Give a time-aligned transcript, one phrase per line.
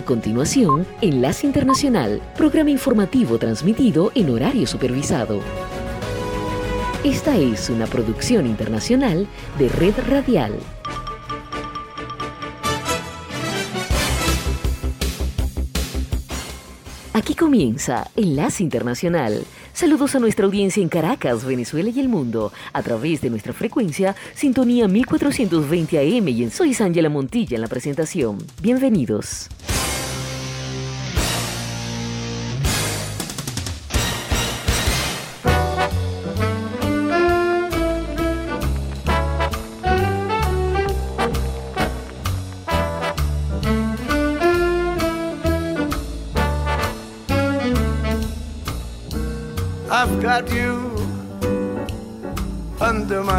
[0.00, 5.42] A continuación, Enlace Internacional, programa informativo transmitido en horario supervisado.
[7.04, 9.28] Esta es una producción internacional
[9.58, 10.54] de Red Radial.
[17.12, 19.44] Aquí comienza Enlace Internacional.
[19.74, 24.16] Saludos a nuestra audiencia en Caracas, Venezuela y el mundo, a través de nuestra frecuencia
[24.34, 28.38] Sintonía 1420 AM y en Soy Ángela Montilla en la presentación.
[28.62, 29.50] Bienvenidos.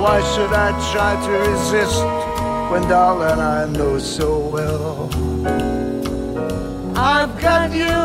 [0.00, 2.02] Why should I try to resist
[2.70, 5.10] when, darling, I know so well
[6.96, 8.00] I've got you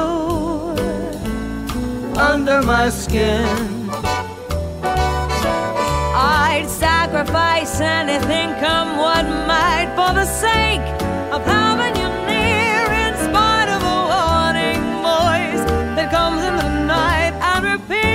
[2.19, 3.47] under my skin?
[6.17, 10.87] I'd sacrifice anything, come what might, for the sake
[11.31, 15.63] of having you near, in spite of a warning voice
[15.95, 18.14] that comes in the night and repeats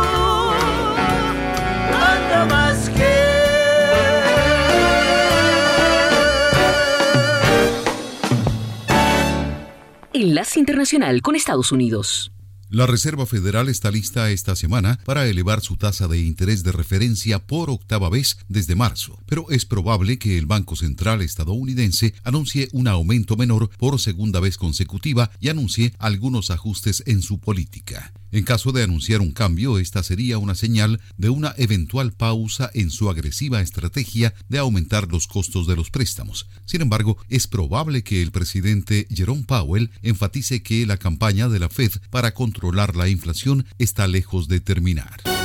[10.21, 12.31] Enlace Internacional con Estados Unidos.
[12.69, 17.39] La Reserva Federal está lista esta semana para elevar su tasa de interés de referencia
[17.39, 22.87] por octava vez desde marzo, pero es probable que el Banco Central estadounidense anuncie un
[22.87, 28.13] aumento menor por segunda vez consecutiva y anuncie algunos ajustes en su política.
[28.31, 32.89] En caso de anunciar un cambio, esta sería una señal de una eventual pausa en
[32.89, 36.47] su agresiva estrategia de aumentar los costos de los préstamos.
[36.65, 41.69] Sin embargo, es probable que el presidente Jerome Powell enfatice que la campaña de la
[41.69, 45.40] Fed para controlar la inflación está lejos de terminar.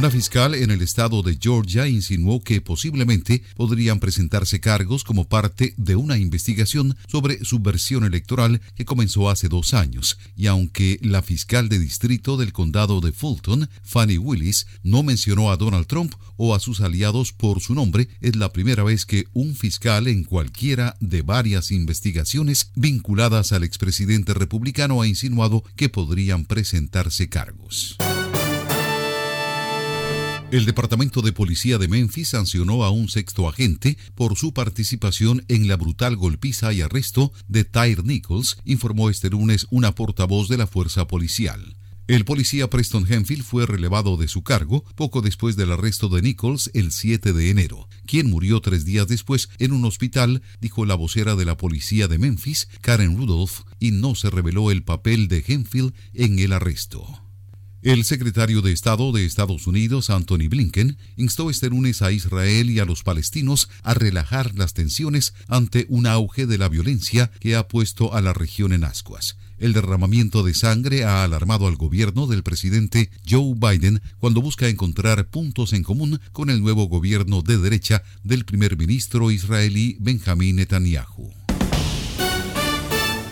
[0.00, 5.74] Una fiscal en el estado de Georgia insinuó que posiblemente podrían presentarse cargos como parte
[5.76, 11.68] de una investigación sobre subversión electoral que comenzó hace dos años, y aunque la fiscal
[11.68, 16.60] de distrito del condado de Fulton, Fanny Willis, no mencionó a Donald Trump o a
[16.60, 21.20] sus aliados por su nombre, es la primera vez que un fiscal en cualquiera de
[21.20, 27.98] varias investigaciones vinculadas al expresidente republicano ha insinuado que podrían presentarse cargos.
[30.50, 35.68] El Departamento de Policía de Memphis sancionó a un sexto agente por su participación en
[35.68, 40.66] la brutal golpiza y arresto de Tyre Nichols, informó este lunes una portavoz de la
[40.66, 41.76] fuerza policial.
[42.08, 46.72] El policía Preston Henfield fue relevado de su cargo poco después del arresto de Nichols
[46.74, 51.36] el 7 de enero, quien murió tres días después en un hospital, dijo la vocera
[51.36, 55.94] de la policía de Memphis, Karen Rudolph, y no se reveló el papel de Henfield
[56.12, 57.29] en el arresto.
[57.82, 62.78] El secretario de Estado de Estados Unidos, Anthony Blinken, instó este lunes a Israel y
[62.78, 67.68] a los palestinos a relajar las tensiones ante un auge de la violencia que ha
[67.68, 69.38] puesto a la región en ascuas.
[69.58, 75.28] El derramamiento de sangre ha alarmado al gobierno del presidente Joe Biden cuando busca encontrar
[75.28, 81.39] puntos en común con el nuevo gobierno de derecha del primer ministro israelí Benjamin Netanyahu.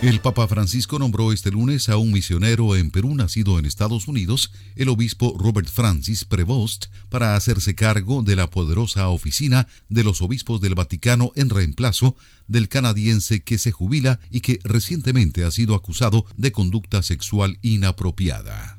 [0.01, 4.53] El Papa Francisco nombró este lunes a un misionero en Perú nacido en Estados Unidos,
[4.77, 10.61] el obispo Robert Francis Prevost, para hacerse cargo de la poderosa oficina de los obispos
[10.61, 12.15] del Vaticano en reemplazo
[12.47, 18.77] del canadiense que se jubila y que recientemente ha sido acusado de conducta sexual inapropiada.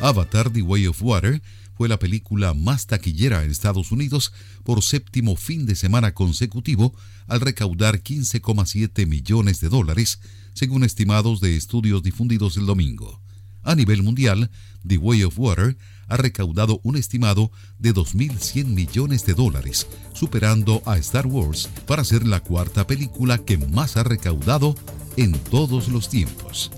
[0.00, 1.42] Avatar The Way of Water
[1.78, 6.94] fue la película más taquillera en Estados Unidos por séptimo fin de semana consecutivo
[7.28, 10.18] al recaudar 15,7 millones de dólares,
[10.54, 13.20] según estimados de estudios difundidos el domingo.
[13.62, 14.50] A nivel mundial,
[14.86, 15.76] The Way of Water
[16.08, 22.26] ha recaudado un estimado de 2.100 millones de dólares, superando a Star Wars para ser
[22.26, 24.74] la cuarta película que más ha recaudado
[25.16, 26.70] en todos los tiempos.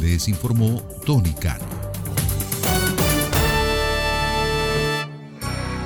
[0.00, 1.89] Les informó Tony Cano.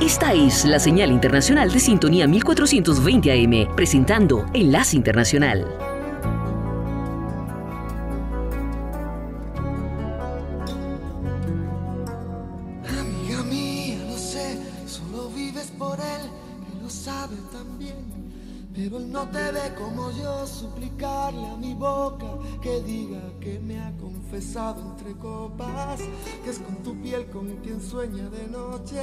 [0.00, 5.64] Esta es la señal internacional de sintonía 1420 AM, presentando Enlace Internacional.
[12.88, 16.29] Amiga mía, lo sé, solo vives por él,
[16.69, 18.24] que lo sabe también.
[18.75, 22.26] Pero él no te ve como yo, suplicarle a mi boca
[22.61, 26.00] que diga que me ha confesado entre copas,
[26.43, 29.00] que es con tu piel con quien sueña de noche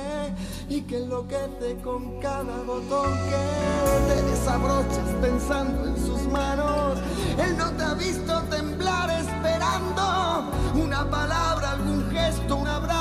[0.68, 7.00] y que enloquece con cada botón que te desabrochas pensando en sus manos.
[7.40, 13.01] Él no te ha visto temblar esperando una palabra, algún gesto, un abrazo.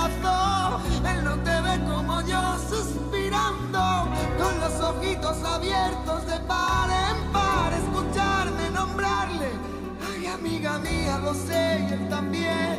[5.38, 9.50] Abiertos de par en par, escucharme nombrarle.
[10.10, 12.78] Ay, amiga mía, lo sé y él también.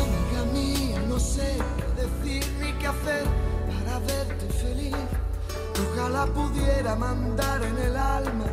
[0.00, 3.24] Amiga mía, no sé qué decir ni qué hacer
[3.84, 5.09] para verte feliz.
[6.00, 8.46] Ojalá pudiera mandar en el alma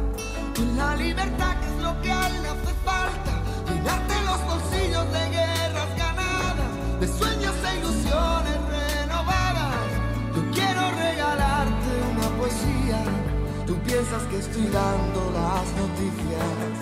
[0.58, 3.34] en la libertad que es lo que a él hace falta.
[3.70, 9.88] Llenarte los bolsillos de guerras ganadas, de sueños e ilusiones renovadas.
[10.36, 13.00] Yo quiero regalarte una poesía.
[13.66, 16.74] Tú piensas que estoy dando las noticias.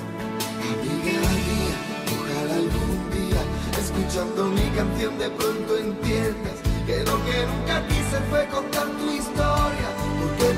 [0.66, 1.78] Amiga mía,
[2.18, 3.42] ojalá algún día,
[3.78, 6.58] escuchando mi canción de pronto entiendas
[6.88, 9.90] que lo que nunca quise fue contar tu historia,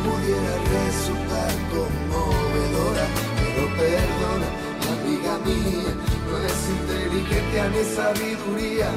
[0.05, 3.05] pudiera resultar conmovedora,
[3.39, 4.47] pero perdona,
[4.93, 5.91] amiga mía,
[6.27, 8.89] no es inteligencia ni sabiduría.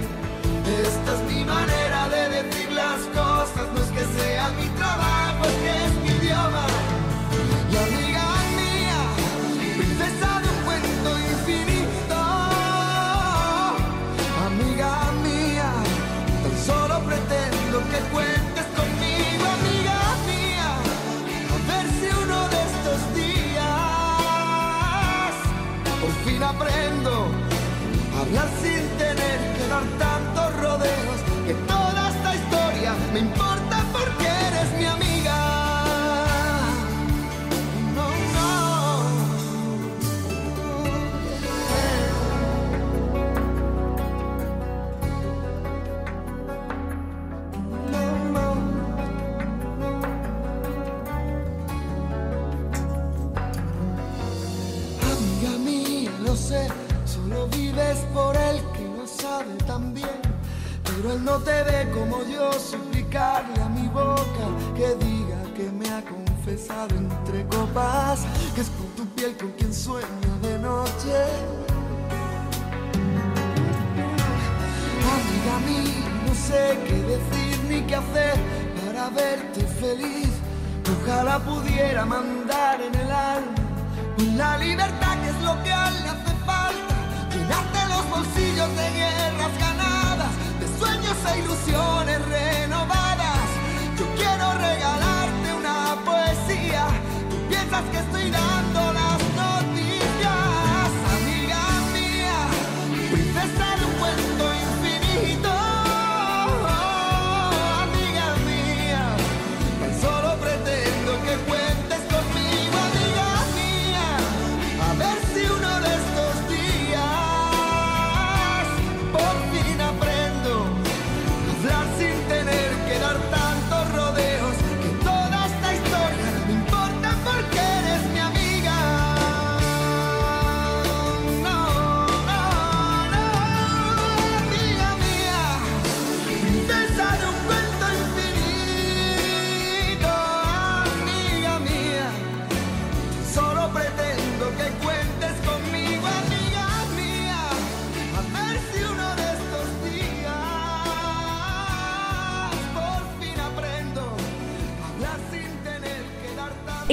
[0.87, 3.20] Esta es mi manera de decir las cosas,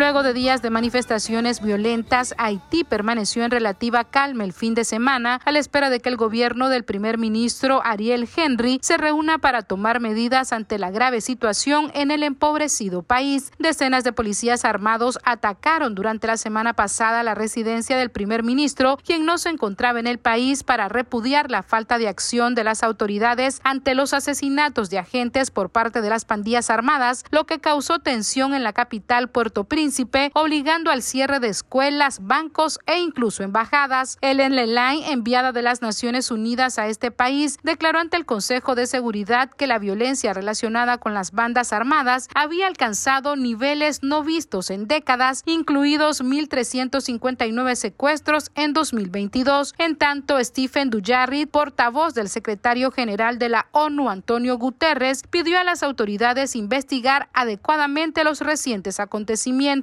[0.00, 5.42] Luego de días de manifestaciones violentas, Haití permaneció en relativa calma el fin de semana
[5.44, 9.60] a la espera de que el gobierno del primer ministro Ariel Henry se reúna para
[9.60, 13.52] tomar medidas ante la grave situación en el empobrecido país.
[13.58, 19.26] Decenas de policías armados atacaron durante la semana pasada la residencia del primer ministro, quien
[19.26, 23.60] no se encontraba en el país para repudiar la falta de acción de las autoridades
[23.64, 28.54] ante los asesinatos de agentes por parte de las pandillas armadas, lo que causó tensión
[28.54, 29.89] en la capital Puerto Príncipe,
[30.34, 34.18] obligando al cierre de escuelas, bancos e incluso embajadas.
[34.20, 38.86] Ellen Lelaine, enviada de las Naciones Unidas a este país, declaró ante el Consejo de
[38.86, 44.86] Seguridad que la violencia relacionada con las bandas armadas había alcanzado niveles no vistos en
[44.86, 49.74] décadas, incluidos 1.359 secuestros en 2022.
[49.78, 55.64] En tanto, Stephen Dujarric, portavoz del secretario general de la ONU, Antonio Guterres, pidió a
[55.64, 59.79] las autoridades investigar adecuadamente los recientes acontecimientos.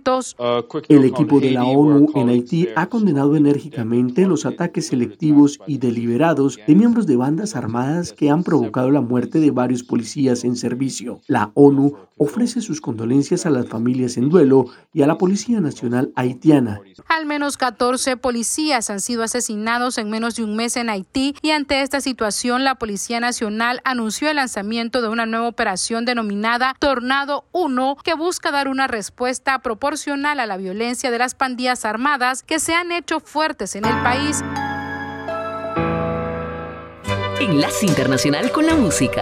[0.89, 6.59] El equipo de la ONU en Haití ha condenado enérgicamente los ataques selectivos y deliberados
[6.67, 11.19] de miembros de bandas armadas que han provocado la muerte de varios policías en servicio.
[11.27, 16.12] La ONU ofrece sus condolencias a las familias en duelo y a la Policía Nacional
[16.15, 16.81] haitiana.
[17.07, 21.51] Al menos 14 policías han sido asesinados en menos de un mes en Haití y
[21.51, 27.45] ante esta situación la Policía Nacional anunció el lanzamiento de una nueva operación denominada Tornado
[27.51, 32.59] 1 que busca dar una respuesta proporcional a la violencia de las pandillas armadas que
[32.59, 34.43] se han hecho fuertes en el país.
[37.39, 39.21] Enlace Internacional con la música.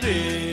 [0.00, 0.51] baby.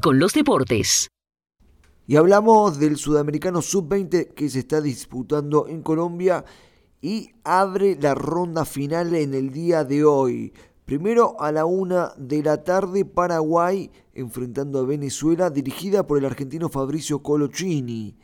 [0.00, 1.08] Con los Deportes.
[2.06, 6.42] Y hablamos del Sudamericano Sub-20 que se está disputando en Colombia
[7.02, 10.54] y abre la ronda final en el día de hoy.
[10.86, 16.70] Primero a la una de la tarde Paraguay enfrentando a Venezuela dirigida por el argentino
[16.70, 18.16] Fabricio Colochini.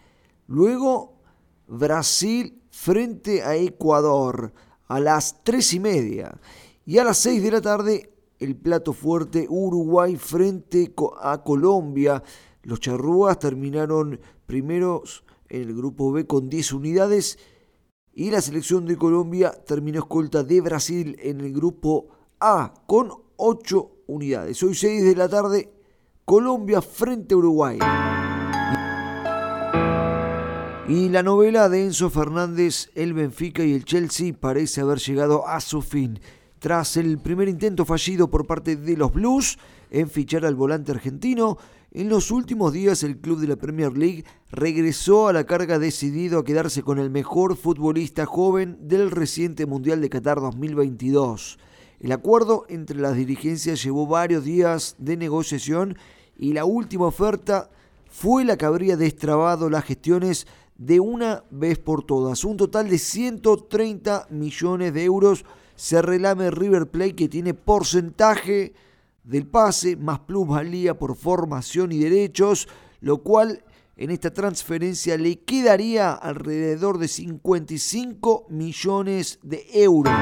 [0.46, 1.18] Luego
[1.66, 4.54] Brasil frente a Ecuador
[4.88, 6.40] a las tres y media.
[6.86, 12.22] Y a las seis de la tarde el plato fuerte Uruguay frente a Colombia.
[12.62, 17.38] Los charrúas terminaron primeros en el grupo B con 10 unidades
[18.12, 22.08] y la selección de Colombia terminó escolta de Brasil en el grupo
[22.40, 24.62] A con 8 unidades.
[24.62, 25.72] Hoy 6 de la tarde,
[26.24, 27.78] Colombia frente a Uruguay.
[30.86, 35.60] Y la novela de Enzo Fernández, el Benfica y el Chelsea parece haber llegado a
[35.60, 36.20] su fin.
[36.64, 39.58] Tras el primer intento fallido por parte de los Blues
[39.90, 41.58] en fichar al volante argentino,
[41.92, 46.38] en los últimos días el club de la Premier League regresó a la carga decidido
[46.38, 51.58] a quedarse con el mejor futbolista joven del reciente Mundial de Qatar 2022.
[52.00, 55.98] El acuerdo entre las dirigencias llevó varios días de negociación
[56.38, 57.68] y la última oferta
[58.08, 60.46] fue la que habría destrabado las gestiones
[60.78, 62.42] de una vez por todas.
[62.42, 65.44] Un total de 130 millones de euros
[65.76, 68.74] se relame River Plate que tiene porcentaje
[69.22, 72.68] del pase más plusvalía por formación y derechos,
[73.00, 73.64] lo cual
[73.96, 80.14] en esta transferencia le quedaría alrededor de 55 millones de euros.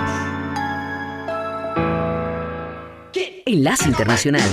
[3.44, 4.48] Enlace Internacional.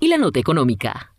[0.00, 1.11] Y la Nota Económica.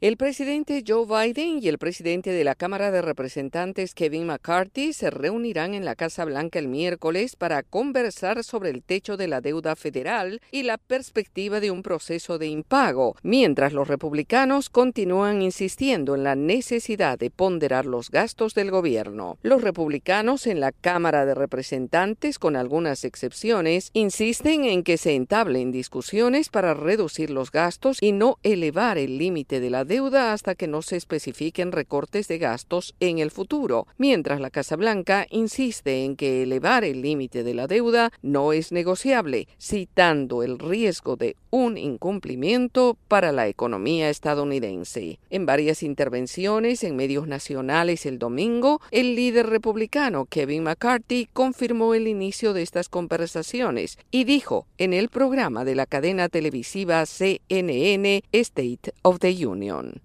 [0.00, 5.10] El presidente Joe Biden y el presidente de la Cámara de Representantes Kevin McCarthy se
[5.10, 9.76] reunirán en la Casa Blanca el miércoles para conversar sobre el techo de la deuda
[9.76, 16.24] federal y la perspectiva de un proceso de impago, mientras los republicanos continúan insistiendo en
[16.24, 19.36] la necesidad de ponderar los gastos del gobierno.
[19.42, 25.72] Los republicanos en la Cámara de Representantes, con algunas excepciones, insisten en que se entablen
[25.72, 30.68] discusiones para reducir los gastos y no elevar el límite de la deuda hasta que
[30.68, 36.14] no se especifiquen recortes de gastos en el futuro, mientras la Casa Blanca insiste en
[36.14, 41.78] que elevar el límite de la deuda no es negociable, citando el riesgo de un
[41.78, 45.18] incumplimiento para la economía estadounidense.
[45.30, 52.08] En varias intervenciones en medios nacionales el domingo, el líder republicano Kevin McCarthy confirmó el
[52.08, 58.92] inicio de estas conversaciones y dijo en el programa de la cadena televisiva CNN State
[59.02, 60.00] of the Union.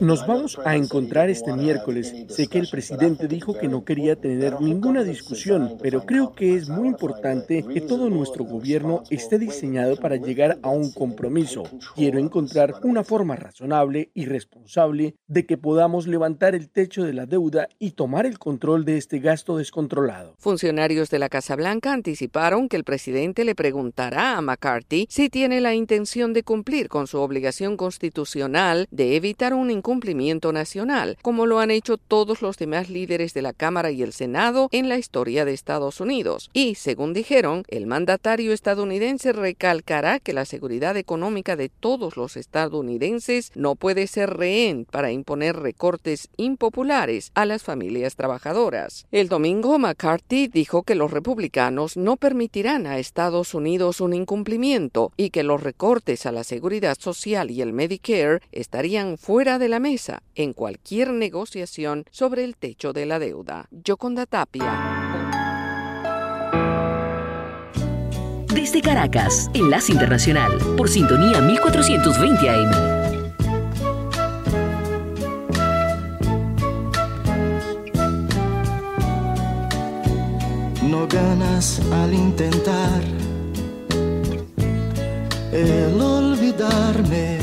[0.00, 2.14] Nos vamos a encontrar este miércoles.
[2.28, 6.68] Sé que el presidente dijo que no quería tener ninguna discusión, pero creo que es
[6.68, 11.64] muy importante que todo nuestro gobierno esté diseñado para llegar a un compromiso.
[11.94, 17.26] Quiero encontrar una forma razonable y responsable de que podamos levantar el techo de la
[17.26, 20.34] deuda y tomar el control de este gasto descontrolado.
[20.38, 25.60] Funcionarios de la Casa Blanca anticiparon que el presidente le preguntará a McCarthy si tiene
[25.60, 31.44] la intención de cumplir con su obligación con constitucional de evitar un incumplimiento nacional, como
[31.46, 34.96] lo han hecho todos los demás líderes de la Cámara y el Senado en la
[34.96, 36.50] historia de Estados Unidos.
[36.52, 43.50] Y, según dijeron, el mandatario estadounidense recalcará que la seguridad económica de todos los estadounidenses
[43.56, 49.06] no puede ser rehén para imponer recortes impopulares a las familias trabajadoras.
[49.10, 55.30] El domingo, McCarthy dijo que los republicanos no permitirán a Estados Unidos un incumplimiento y
[55.30, 60.22] que los recortes a la seguridad social y el Medicare estarían fuera de la mesa
[60.36, 63.66] en cualquier negociación sobre el techo de la deuda.
[63.72, 65.00] Yoconda Tapia.
[68.60, 72.70] Desde Caracas, Enlace Internacional, por sintonía 1420 AM.
[80.90, 83.00] No ganas al intentar
[85.52, 87.38] el olvidarme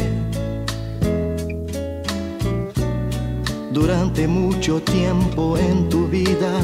[3.71, 6.61] durante mucho tiempo en tu vida.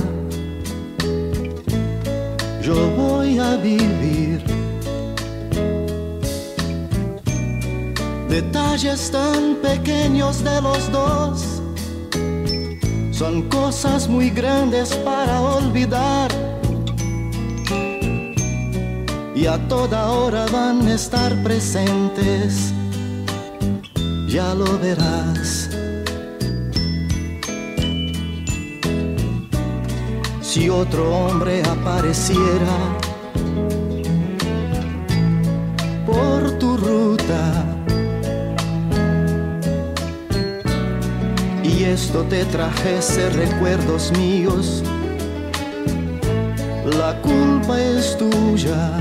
[2.62, 4.33] Yo voy a vivir
[8.34, 11.62] detalles tan pequeños de los dos.
[13.12, 16.32] Son cosas muy grandes para olvidar.
[19.36, 22.74] Y a toda hora van a estar presentes.
[24.28, 25.70] Ya lo verás.
[30.42, 32.76] si otro hombre apareciera
[36.06, 37.63] por tu ruta
[41.84, 44.84] esto te trajese recuerdos míos,
[46.86, 48.92] la culpa es tuya.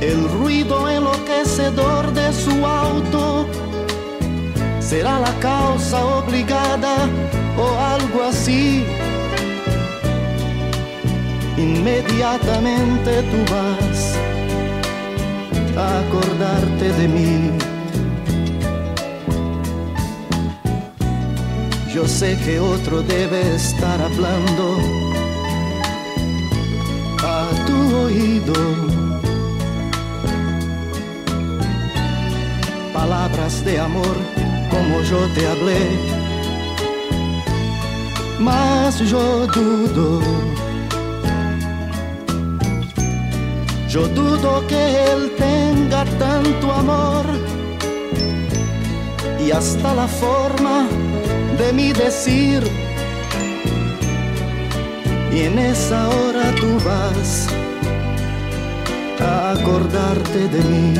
[0.00, 3.46] El ruido enloquecedor de su auto
[4.80, 7.08] será la causa obligada
[7.56, 8.84] o algo así.
[11.56, 14.16] Inmediatamente tú vas
[15.76, 17.71] a acordarte de mí.
[21.94, 24.78] Yo sé que otro debe estar hablando
[27.22, 28.54] a tu oído.
[32.92, 34.16] Palabras de amor
[34.70, 36.22] como yo te hablé
[38.42, 40.20] mas yo dudo.
[43.88, 47.26] Yo dudo que él tenga tanto amor
[49.38, 50.88] y hasta la forma
[51.58, 52.62] de mi decir.
[55.32, 57.48] Y en esa hora tú vas
[59.20, 60.94] a acordarte de mí.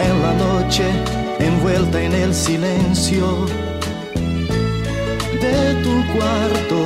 [0.00, 0.84] En la noche
[1.38, 3.46] envuelta en el silencio
[5.40, 6.78] de tu cuarto.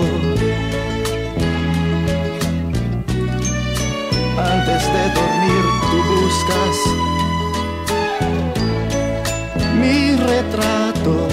[4.39, 6.98] Antes de dormir tú buscas
[10.19, 11.29] retrato,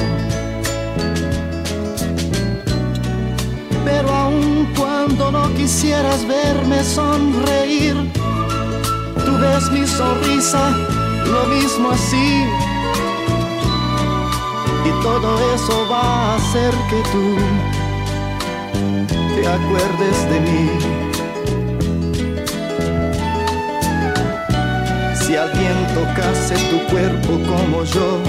[3.84, 4.56] pero aún
[5.66, 7.96] quisieras verme sonreír.
[9.26, 10.70] Tú ves mi sonrisa,
[11.26, 12.44] lo mismo así.
[14.86, 17.36] Y todo eso va a hacer que tú
[19.36, 20.70] te acuerdes de mí.
[25.16, 28.20] Si alguien tocase tu cuerpo como yo,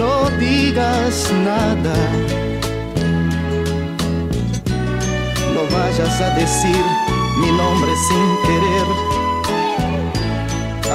[0.00, 1.96] no digas nada.
[5.54, 6.84] No vayas a decir
[7.40, 8.88] mi nombre sin querer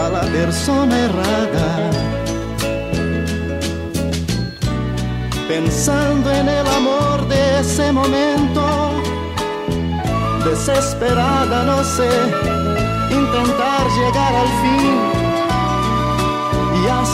[0.01, 1.69] a la persona errada.
[5.47, 8.63] Pensando en el amor de ese momento,
[10.43, 12.11] desesperada no sé,
[13.21, 15.14] intentar llegar al fin.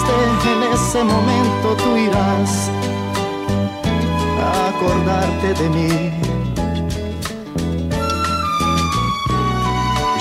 [0.10, 2.70] En ese momento tú irás
[4.40, 6.12] a acordarte de mí.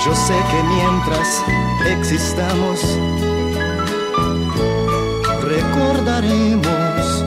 [0.05, 1.43] Yo sé que mientras
[1.97, 2.79] existamos,
[5.41, 7.25] recordaremos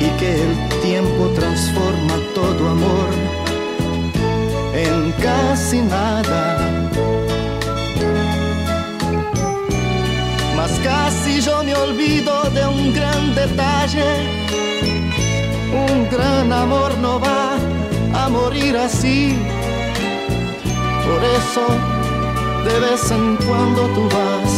[0.00, 3.10] y que el tiempo transforma todo amor
[4.74, 6.65] en casi nada.
[11.88, 14.08] Olvido de un gran detalle,
[15.72, 17.56] un gran amor no va
[18.20, 19.36] a morir así.
[21.06, 21.64] Por eso,
[22.66, 24.52] de vez en cuando tú vas,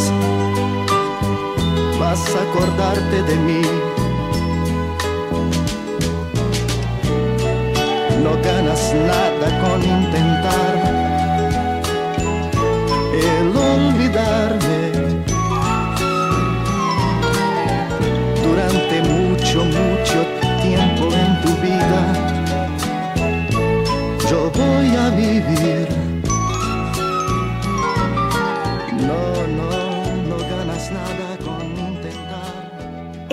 [2.01, 3.63] vas a acordarte de mí.
[8.23, 10.75] No ganas nada con intentar
[13.13, 14.68] el olvidarme.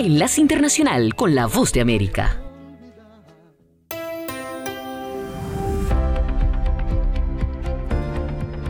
[0.06, 2.40] Enlace Internacional con la Voz de América.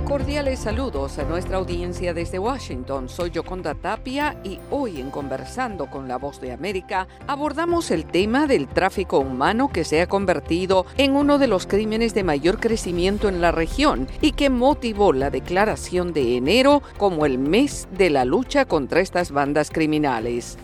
[0.06, 3.10] Cordiales saludos a nuestra audiencia desde Washington.
[3.10, 8.46] Soy Yoconda Tapia y hoy en Conversando con la Voz de América abordamos el tema
[8.46, 13.28] del tráfico humano que se ha convertido en uno de los crímenes de mayor crecimiento
[13.28, 18.24] en la región y que motivó la declaración de enero como el mes de la
[18.24, 20.56] lucha contra estas bandas criminales.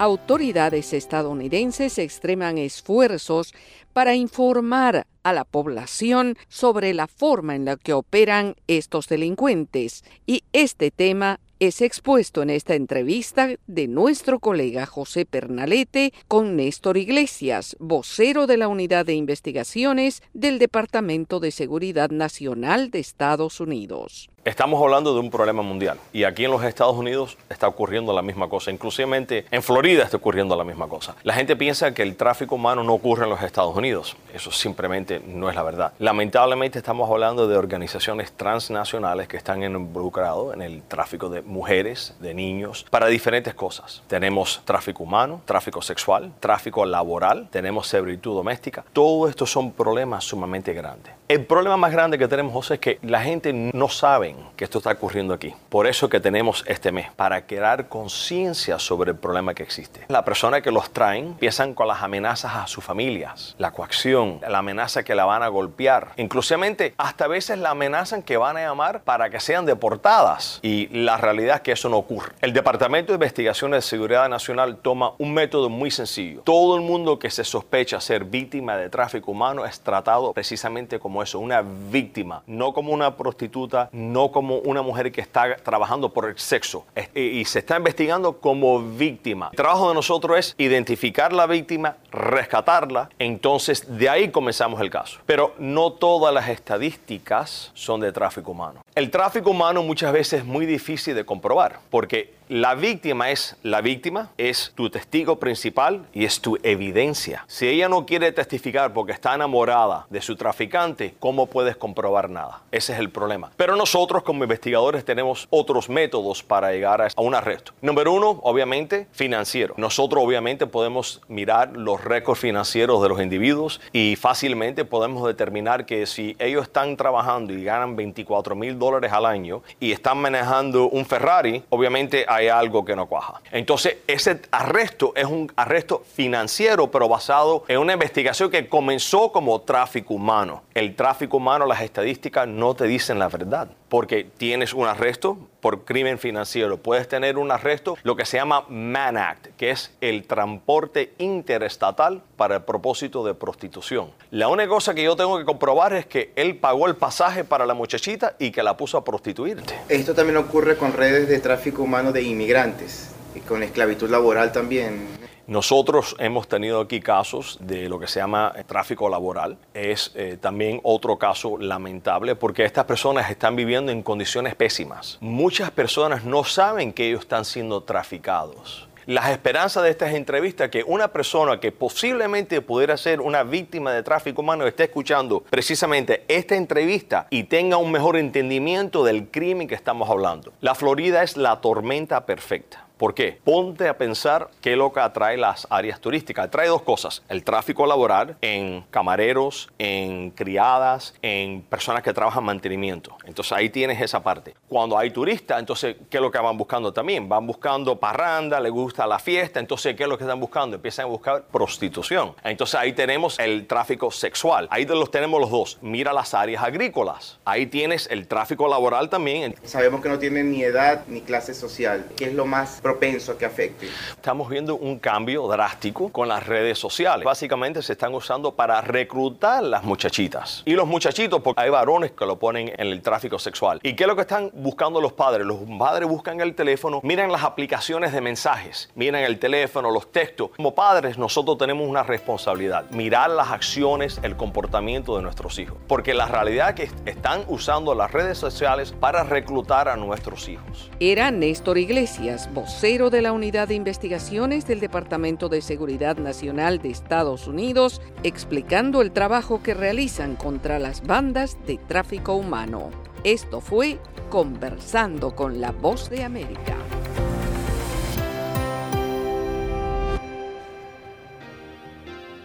[0.00, 3.52] Autoridades estadounidenses extreman esfuerzos
[3.92, 10.42] para informar a la población sobre la forma en la que operan estos delincuentes y
[10.54, 17.76] este tema es expuesto en esta entrevista de nuestro colega José Pernalete con Néstor Iglesias,
[17.78, 24.30] vocero de la Unidad de Investigaciones del Departamento de Seguridad Nacional de Estados Unidos.
[24.42, 28.22] Estamos hablando de un problema mundial y aquí en los Estados Unidos está ocurriendo la
[28.22, 31.14] misma cosa, inclusive en Florida está ocurriendo la misma cosa.
[31.24, 35.20] La gente piensa que el tráfico humano no ocurre en los Estados Unidos, eso simplemente
[35.26, 35.92] no es la verdad.
[35.98, 42.32] Lamentablemente estamos hablando de organizaciones transnacionales que están involucrados en el tráfico de mujeres, de
[42.32, 44.02] niños, para diferentes cosas.
[44.06, 50.72] Tenemos tráfico humano, tráfico sexual, tráfico laboral, tenemos servitud doméstica, todo esto son problemas sumamente
[50.72, 51.12] grandes.
[51.28, 54.78] El problema más grande que tenemos, José, es que la gente no sabe que esto
[54.78, 55.54] está ocurriendo aquí.
[55.68, 60.04] Por eso que tenemos este mes, para crear conciencia sobre el problema que existe.
[60.08, 64.58] La persona que los traen empiezan con las amenazas a sus familias, la coacción, la
[64.58, 66.12] amenaza que la van a golpear.
[66.16, 70.58] Inclusivamente, hasta a veces la amenazan que van a llamar para que sean deportadas.
[70.62, 72.32] Y la realidad es que eso no ocurre.
[72.40, 76.42] El Departamento de Investigaciones de Seguridad Nacional toma un método muy sencillo.
[76.42, 81.22] Todo el mundo que se sospecha ser víctima de tráfico humano es tratado precisamente como
[81.22, 86.28] eso, una víctima, no como una prostituta, no como una mujer que está trabajando por
[86.28, 86.84] el sexo.
[87.14, 89.48] Y se está investigando como víctima.
[89.52, 95.20] El trabajo de nosotros es identificar la víctima, rescatarla, entonces de ahí comenzamos el caso.
[95.26, 98.80] Pero no todas las estadísticas son de tráfico humano.
[98.94, 103.80] El tráfico humano muchas veces es muy difícil de comprobar porque la víctima es la
[103.80, 107.44] víctima, es tu testigo principal y es tu evidencia.
[107.46, 112.62] Si ella no quiere testificar porque está enamorada de su traficante, ¿cómo puedes comprobar nada?
[112.72, 113.52] Ese es el problema.
[113.56, 117.72] Pero nosotros como investigadores tenemos otros métodos para llegar a un arresto.
[117.82, 119.74] Número uno, obviamente, financiero.
[119.76, 126.04] Nosotros obviamente podemos mirar los récords financieros de los individuos y fácilmente podemos determinar que
[126.04, 131.06] si ellos están trabajando y ganan 24 mil dólares al año y están manejando un
[131.06, 133.40] Ferrari, obviamente hay algo que no cuaja.
[133.50, 139.60] Entonces, ese arresto es un arresto financiero, pero basado en una investigación que comenzó como
[139.60, 140.62] tráfico humano.
[140.74, 145.84] El tráfico humano, las estadísticas no te dicen la verdad, porque tienes un arresto por
[145.84, 150.24] crimen financiero, puedes tener un arresto, lo que se llama Man Act, que es el
[150.26, 154.12] transporte interestatal para el propósito de prostitución.
[154.30, 157.66] La única cosa que yo tengo que comprobar es que él pagó el pasaje para
[157.66, 159.74] la muchachita y que la puso a prostituirte.
[159.88, 165.08] Esto también ocurre con redes de tráfico humano de inmigrantes y con esclavitud laboral también.
[165.50, 169.58] Nosotros hemos tenido aquí casos de lo que se llama tráfico laboral.
[169.74, 175.18] Es eh, también otro caso lamentable porque estas personas están viviendo en condiciones pésimas.
[175.20, 178.86] Muchas personas no saben que ellos están siendo traficados.
[179.06, 184.04] Las esperanzas de estas entrevistas que una persona que posiblemente pudiera ser una víctima de
[184.04, 189.74] tráfico humano esté escuchando precisamente esta entrevista y tenga un mejor entendimiento del crimen que
[189.74, 190.52] estamos hablando.
[190.60, 192.86] La Florida es la tormenta perfecta.
[193.00, 193.40] ¿Por qué?
[193.42, 196.44] Ponte a pensar qué lo que atrae las áreas turísticas.
[196.44, 197.22] Atrae dos cosas.
[197.30, 203.16] El tráfico laboral en camareros, en criadas, en personas que trabajan mantenimiento.
[203.24, 204.54] Entonces ahí tienes esa parte.
[204.68, 207.26] Cuando hay turistas, entonces, ¿qué es lo que van buscando también?
[207.26, 209.60] Van buscando parranda, les gusta la fiesta.
[209.60, 210.76] Entonces, ¿qué es lo que están buscando?
[210.76, 212.34] Empiezan a buscar prostitución.
[212.44, 214.68] Entonces ahí tenemos el tráfico sexual.
[214.70, 215.78] Ahí los tenemos los dos.
[215.80, 217.38] Mira las áreas agrícolas.
[217.46, 219.54] Ahí tienes el tráfico laboral también.
[219.62, 222.04] Sabemos que no tienen ni edad ni clase social.
[222.14, 223.86] ¿Qué es lo más propenso a que afecte.
[224.10, 227.24] Estamos viendo un cambio drástico con las redes sociales.
[227.24, 230.64] Básicamente se están usando para reclutar las muchachitas.
[230.64, 233.78] Y los muchachitos, porque hay varones que lo ponen en el tráfico sexual.
[233.84, 235.46] ¿Y qué es lo que están buscando los padres?
[235.46, 240.50] Los padres buscan el teléfono, miran las aplicaciones de mensajes, miran el teléfono, los textos.
[240.56, 245.78] Como padres nosotros tenemos una responsabilidad, mirar las acciones, el comportamiento de nuestros hijos.
[245.86, 250.90] Porque la realidad es que están usando las redes sociales para reclutar a nuestros hijos.
[250.98, 256.88] Era Néstor Iglesias, voz de la Unidad de Investigaciones del Departamento de Seguridad Nacional de
[256.88, 262.88] Estados Unidos, explicando el trabajo que realizan contra las bandas de tráfico humano.
[263.22, 263.98] Esto fue
[264.30, 266.74] Conversando con la Voz de América.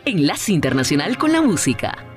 [0.03, 2.14] Enlace Internacional con la Música.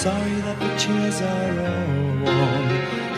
[0.00, 2.68] Sorry that the chairs are all warm.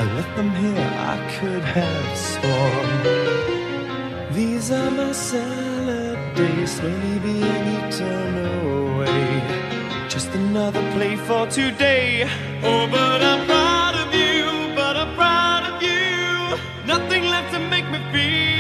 [0.01, 3.03] I left them here, I could have sworn.
[4.35, 9.29] These are my salad days, slowly being eaten away.
[10.09, 12.29] Just another play for today.
[12.65, 16.59] Oh, but I'm proud of you, but I'm proud of you.
[16.85, 18.52] Nothing left to make me feel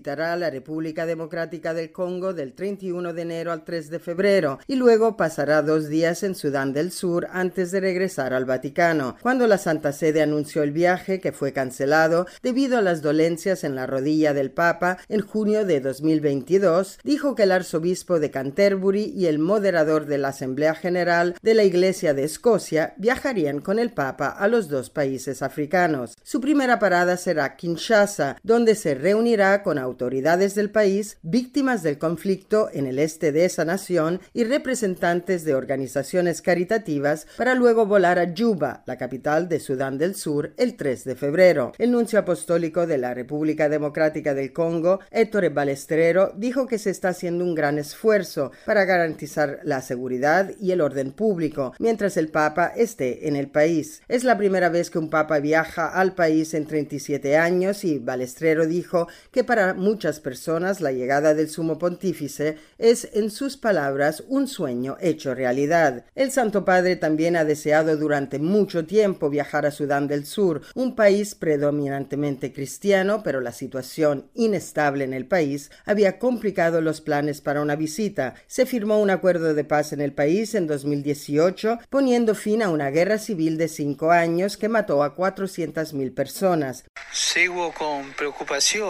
[0.00, 2.89] visitará la República Democrática del Congo del 31
[3.20, 7.70] enero al 3 de febrero y luego pasará dos días en Sudán del Sur antes
[7.70, 9.16] de regresar al Vaticano.
[9.22, 13.74] Cuando la Santa Sede anunció el viaje, que fue cancelado debido a las dolencias en
[13.74, 19.26] la rodilla del Papa en junio de 2022, dijo que el arzobispo de Canterbury y
[19.26, 24.28] el moderador de la Asamblea General de la Iglesia de Escocia viajarían con el Papa
[24.28, 26.16] a los dos países africanos.
[26.22, 32.68] Su primera parada será Kinshasa, donde se reunirá con autoridades del país, víctimas del conflicto
[32.72, 38.84] en el de esa nación y representantes de organizaciones caritativas para luego volar a Juba,
[38.86, 41.72] la capital de Sudán del Sur, el 3 de febrero.
[41.78, 47.08] El nuncio apostólico de la República Democrática del Congo, Ettore Balestrero, dijo que se está
[47.08, 52.72] haciendo un gran esfuerzo para garantizar la seguridad y el orden público mientras el Papa
[52.76, 54.02] esté en el país.
[54.08, 58.66] Es la primera vez que un Papa viaja al país en 37 años y Balestrero
[58.66, 64.48] dijo que para muchas personas la llegada del sumo pontífice es, en sus palabras, un
[64.48, 66.04] sueño hecho realidad.
[66.14, 70.94] El Santo Padre también ha deseado durante mucho tiempo viajar a Sudán del Sur, un
[70.94, 77.62] país predominantemente cristiano, pero la situación inestable en el país había complicado los planes para
[77.62, 78.34] una visita.
[78.46, 82.90] Se firmó un acuerdo de paz en el país en 2018, poniendo fin a una
[82.90, 86.84] guerra civil de cinco años que mató a 400.000 personas.
[87.12, 88.80] Sigo con preocupación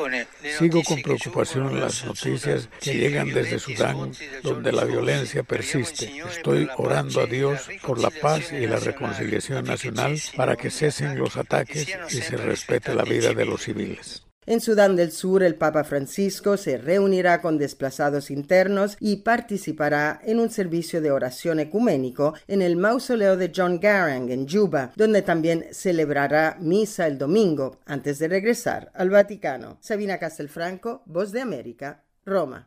[0.59, 4.00] Sigo con preocupación las noticias que llegan desde Sudán,
[4.43, 6.13] donde la violencia persiste.
[6.29, 11.37] Estoy orando a Dios por la paz y la reconciliación nacional para que cesen los
[11.37, 14.25] ataques y se respete la vida de los civiles.
[14.47, 20.41] En Sudán del Sur, el Papa Francisco se reunirá con desplazados internos y participará en
[20.41, 25.67] un servicio de oración ecuménico en el mausoleo de John Garang en Juba, donde también
[25.71, 29.77] celebrará misa el domingo antes de regresar al Vaticano.
[29.81, 32.67] Sabina Castelfranco, Voz de América, Roma.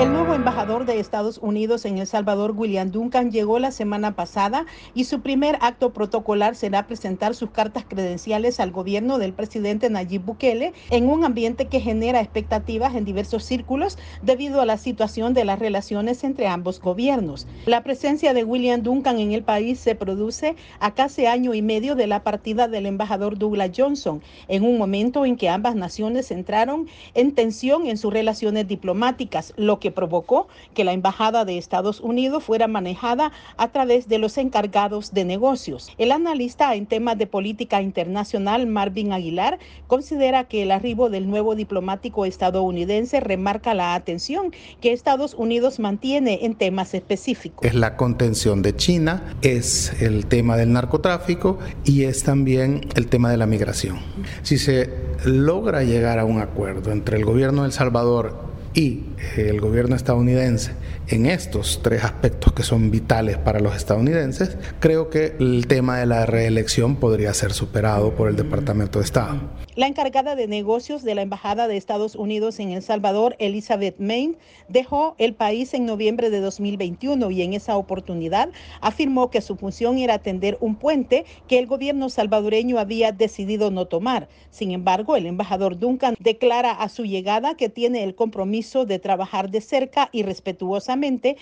[0.00, 4.66] El nuevo embajador de Estados Unidos en El Salvador, William Duncan, llegó la semana pasada
[4.92, 10.22] y su primer acto protocolar será presentar sus cartas credenciales al gobierno del presidente Nayib
[10.22, 15.44] Bukele en un ambiente que genera expectativas en diversos círculos debido a la situación de
[15.44, 17.46] las relaciones entre ambos gobiernos.
[17.64, 21.94] La presencia de William Duncan en el país se produce a casi año y medio
[21.94, 26.88] de la partida del embajador Douglas Johnson, en un momento en que ambas naciones entraron
[27.14, 32.44] en tensión en sus relaciones diplomáticas, lo que provocó que la Embajada de Estados Unidos
[32.44, 35.90] fuera manejada a través de los encargados de negocios.
[35.98, 41.54] El analista en temas de política internacional, Marvin Aguilar, considera que el arribo del nuevo
[41.54, 47.66] diplomático estadounidense remarca la atención que Estados Unidos mantiene en temas específicos.
[47.66, 53.30] Es la contención de China, es el tema del narcotráfico y es también el tema
[53.30, 53.98] de la migración.
[54.42, 54.90] Si se
[55.24, 59.00] logra llegar a un acuerdo entre el gobierno de El Salvador y
[59.36, 60.72] el gobierno estadounidense
[61.08, 66.06] en estos tres aspectos que son vitales para los estadounidenses, creo que el tema de
[66.06, 69.40] la reelección podría ser superado por el Departamento de Estado.
[69.76, 74.36] La encargada de negocios de la Embajada de Estados Unidos en El Salvador, Elizabeth Main,
[74.68, 78.50] dejó el país en noviembre de 2021 y en esa oportunidad
[78.80, 83.86] afirmó que su función era atender un puente que el gobierno salvadoreño había decidido no
[83.86, 84.28] tomar.
[84.50, 89.50] Sin embargo, el embajador Duncan declara a su llegada que tiene el compromiso de trabajar
[89.50, 90.22] de cerca y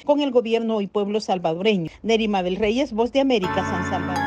[0.05, 1.91] con el gobierno y pueblo salvadoreño.
[2.03, 4.23] Nerima del Reyes, Voz de América, San Salvador.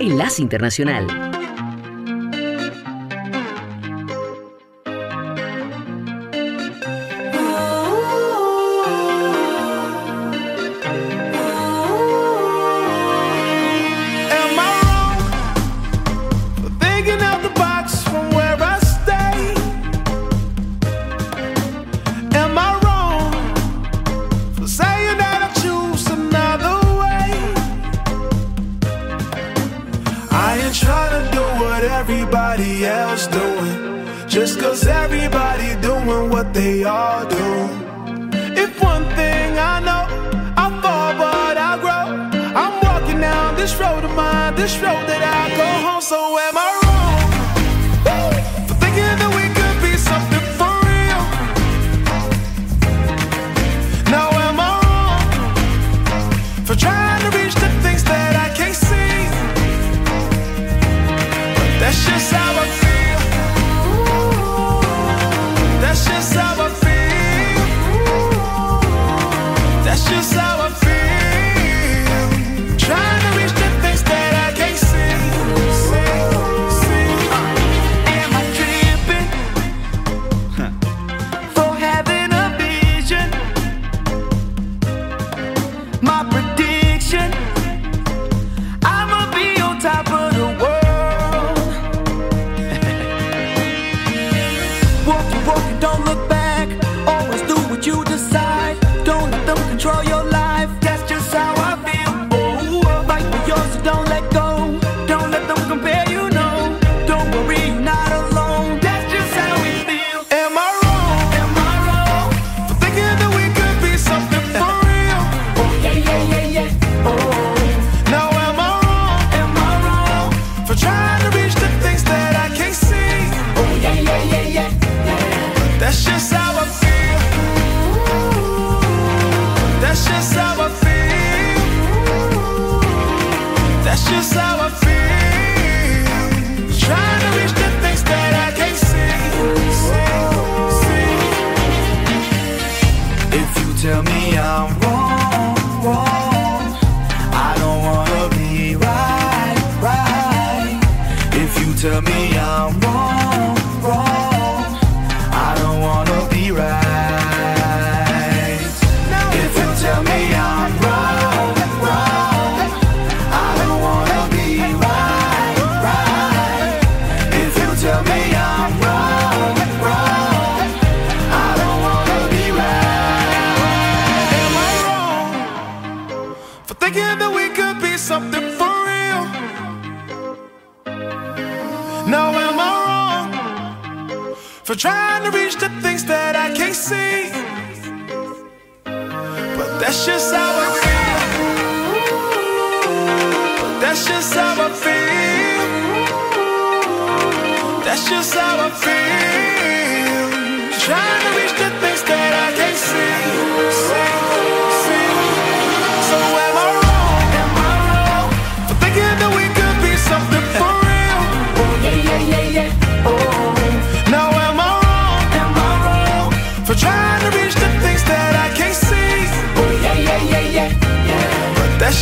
[0.00, 1.37] Enlace Internacional.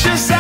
[0.07, 0.36] precious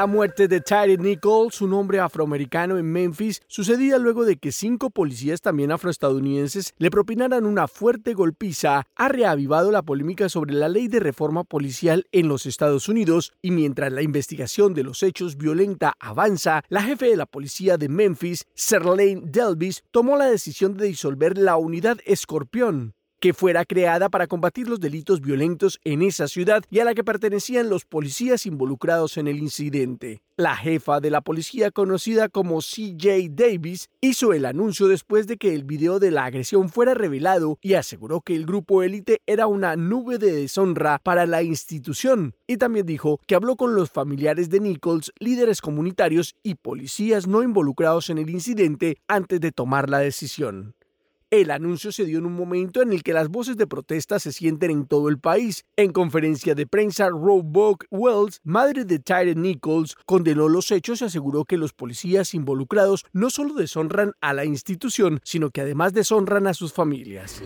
[0.00, 4.88] La muerte de Tyree Nichols, un hombre afroamericano en Memphis, sucedía luego de que cinco
[4.88, 10.88] policías también afroestadounidenses le propinaran una fuerte golpiza, ha reavivado la polémica sobre la ley
[10.88, 15.92] de reforma policial en los Estados Unidos y mientras la investigación de los hechos violenta
[16.00, 21.36] avanza, la jefe de la policía de Memphis, Serlane Delvis, tomó la decisión de disolver
[21.36, 26.80] la unidad Escorpión que fuera creada para combatir los delitos violentos en esa ciudad y
[26.80, 30.22] a la que pertenecían los policías involucrados en el incidente.
[30.36, 35.54] La jefa de la policía, conocida como CJ Davis, hizo el anuncio después de que
[35.54, 39.76] el video de la agresión fuera revelado y aseguró que el grupo élite era una
[39.76, 42.34] nube de deshonra para la institución.
[42.46, 47.42] Y también dijo que habló con los familiares de Nichols, líderes comunitarios y policías no
[47.42, 50.74] involucrados en el incidente antes de tomar la decisión.
[51.32, 54.32] El anuncio se dio en un momento en el que las voces de protesta se
[54.32, 55.64] sienten en todo el país.
[55.76, 61.44] En conferencia de prensa, Roebuck Wells, madre de Tyre Nichols, condenó los hechos y aseguró
[61.44, 66.52] que los policías involucrados no solo deshonran a la institución, sino que además deshonran a
[66.52, 67.40] sus familias.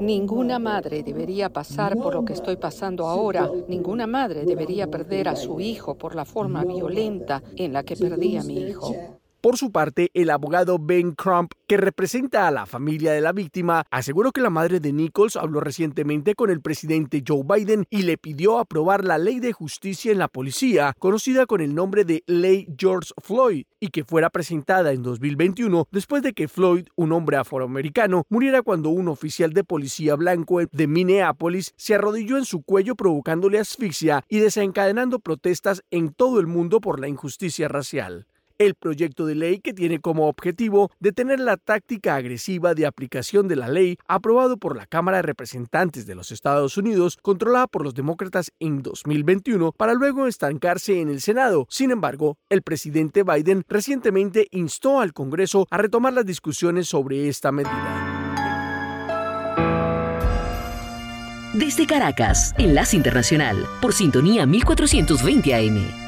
[0.00, 3.50] Ninguna madre debería pasar por lo que estoy pasando ahora.
[3.68, 8.36] Ninguna madre debería perder a su hijo por la forma violenta en la que perdí
[8.36, 8.94] a mi hijo.
[9.40, 13.86] Por su parte, el abogado Ben Crump, que representa a la familia de la víctima,
[13.90, 18.18] aseguró que la madre de Nichols habló recientemente con el presidente Joe Biden y le
[18.18, 22.68] pidió aprobar la ley de justicia en la policía, conocida con el nombre de Ley
[22.76, 28.24] George Floyd, y que fuera presentada en 2021 después de que Floyd, un hombre afroamericano,
[28.28, 33.58] muriera cuando un oficial de policía blanco de Minneapolis se arrodilló en su cuello provocándole
[33.58, 38.26] asfixia y desencadenando protestas en todo el mundo por la injusticia racial.
[38.60, 43.56] El proyecto de ley que tiene como objetivo detener la táctica agresiva de aplicación de
[43.56, 47.94] la ley aprobado por la Cámara de Representantes de los Estados Unidos, controlada por los
[47.94, 51.66] demócratas en 2021, para luego estancarse en el Senado.
[51.70, 57.52] Sin embargo, el presidente Biden recientemente instó al Congreso a retomar las discusiones sobre esta
[57.52, 58.10] medida.
[61.54, 65.99] Desde Caracas, Enlace Internacional, por sintonía 1420 AM.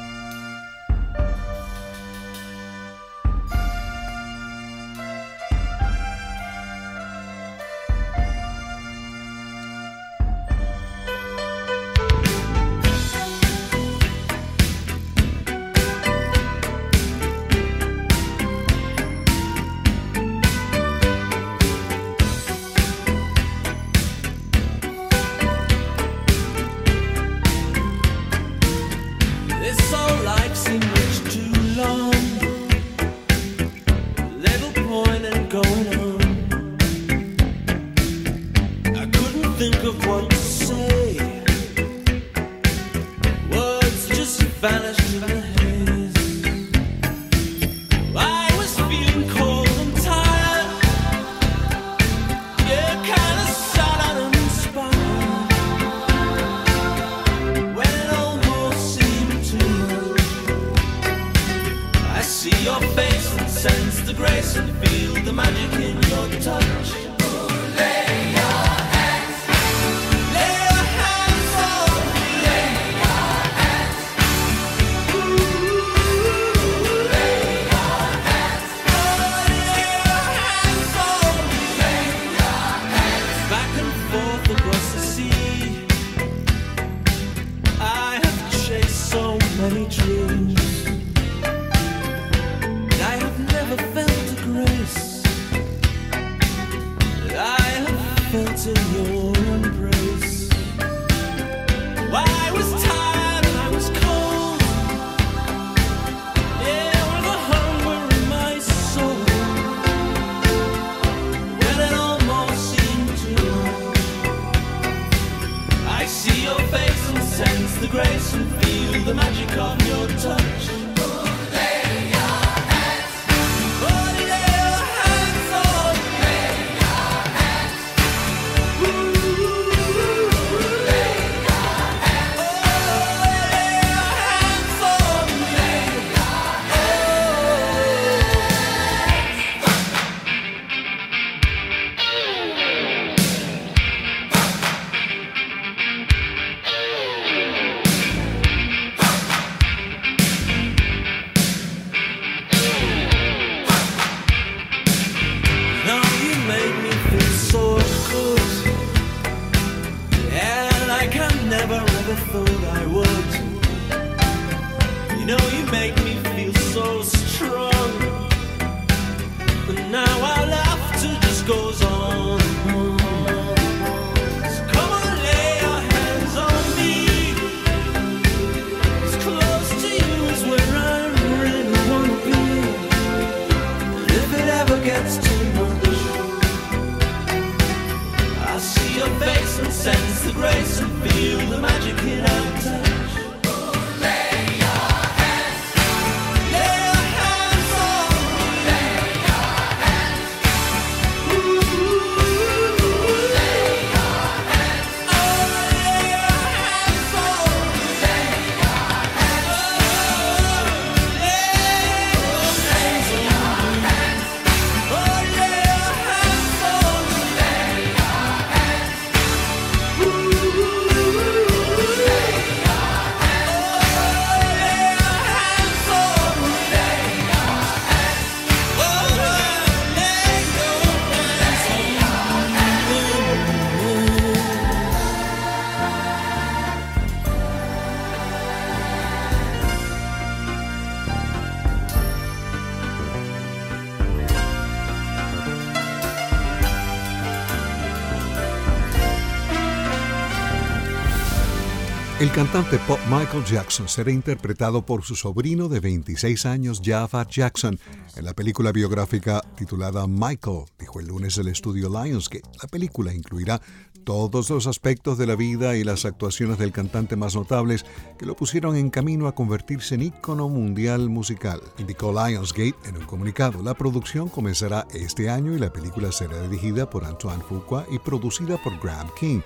[252.19, 257.79] El cantante pop Michael Jackson será interpretado por su sobrino de 26 años, Jafar Jackson,
[258.15, 262.47] en la película biográfica titulada Michael, dijo el lunes el estudio Lionsgate.
[262.61, 263.59] La película incluirá
[264.05, 267.83] todos los aspectos de la vida y las actuaciones del cantante más notables
[268.19, 271.61] que lo pusieron en camino a convertirse en ícono mundial musical.
[271.79, 273.63] Indicó Lionsgate en un comunicado.
[273.63, 278.61] La producción comenzará este año y la película será dirigida por Antoine Fuqua y producida
[278.61, 279.41] por Graham King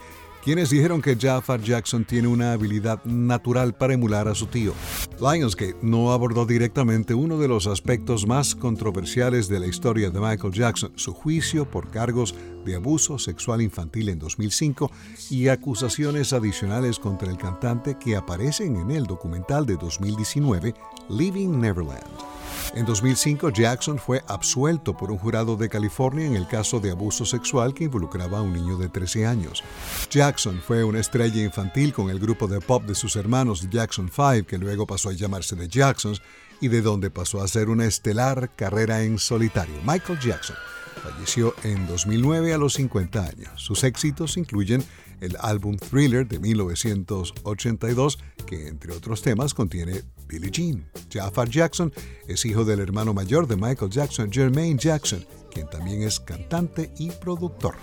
[0.48, 4.74] quienes dijeron que Jafar Jackson tiene una habilidad natural para emular a su tío.
[5.20, 10.54] Lionsgate no abordó directamente uno de los aspectos más controversiales de la historia de Michael
[10.54, 12.34] Jackson, su juicio por cargos
[12.64, 14.90] de abuso sexual infantil en 2005
[15.32, 20.74] y acusaciones adicionales contra el cantante que aparecen en el documental de 2019,
[21.10, 22.37] Living Neverland.
[22.74, 27.26] En 2005, Jackson fue absuelto por un jurado de California en el caso de abuso
[27.26, 29.64] sexual que involucraba a un niño de 13 años.
[30.10, 34.46] Jackson fue una estrella infantil con el grupo de pop de sus hermanos Jackson 5,
[34.46, 36.22] que luego pasó a llamarse The Jacksons,
[36.60, 39.76] y de donde pasó a ser una estelar carrera en solitario.
[39.86, 40.56] Michael Jackson
[40.98, 43.52] falleció en 2009 a los 50 años.
[43.56, 44.84] Sus éxitos incluyen
[45.22, 50.86] el álbum Thriller de 1982, que entre otros temas contiene Billie Jean.
[51.12, 51.94] Jafar Jackson
[52.28, 57.12] es hijo del hermano mayor de Michael Jackson, Jermaine Jackson, quien también es cantante y
[57.12, 57.76] productor.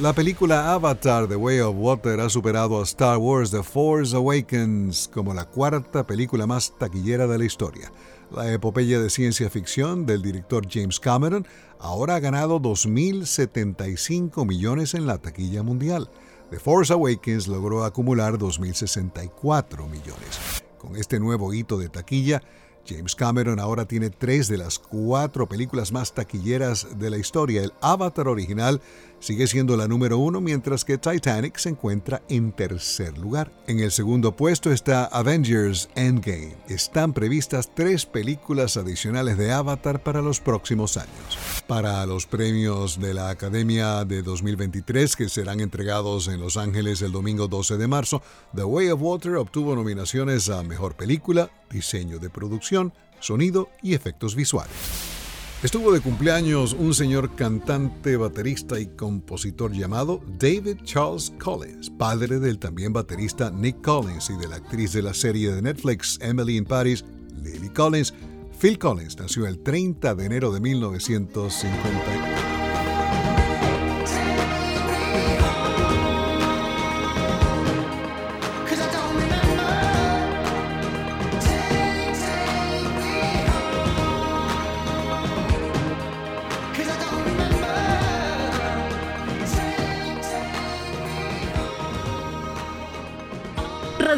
[0.00, 5.08] La película Avatar The Way of Water ha superado a Star Wars The Force Awakens
[5.08, 7.90] como la cuarta película más taquillera de la historia.
[8.30, 11.46] La epopeya de ciencia ficción del director James Cameron
[11.78, 16.10] ahora ha ganado 2.075 millones en la taquilla mundial.
[16.50, 20.65] The Force Awakens logró acumular 2.064 millones.
[20.86, 22.42] Con este nuevo hito de taquilla,
[22.86, 27.64] James Cameron ahora tiene tres de las cuatro películas más taquilleras de la historia.
[27.64, 28.80] El Avatar original
[29.20, 33.52] sigue siendo la número uno, mientras que Titanic se encuentra en tercer lugar.
[33.66, 36.56] En el segundo puesto está Avengers Endgame.
[36.68, 41.62] Están previstas tres películas adicionales de Avatar para los próximos años.
[41.66, 47.12] Para los premios de la Academia de 2023, que serán entregados en Los Ángeles el
[47.12, 48.22] domingo 12 de marzo,
[48.54, 54.34] The Way of Water obtuvo nominaciones a Mejor Película, Diseño de Producción, Sonido y Efectos
[54.34, 55.15] Visuales.
[55.62, 62.58] Estuvo de cumpleaños un señor cantante, baterista y compositor llamado David Charles Collins, padre del
[62.58, 66.66] también baterista Nick Collins y de la actriz de la serie de Netflix Emily in
[66.66, 67.06] Paris,
[67.42, 68.12] Lily Collins.
[68.60, 72.35] Phil Collins nació el 30 de enero de 1950.